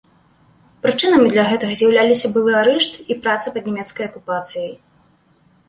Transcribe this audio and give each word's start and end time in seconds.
Прычынамі 0.85 1.27
для 1.35 1.43
гэтага 1.49 1.73
з'яўляліся 1.83 2.33
былы 2.39 2.57
арышт 2.63 2.93
і 3.11 3.19
праца 3.21 3.47
пад 3.59 3.63
нямецкай 3.71 4.09
акупацыяй. 4.11 4.71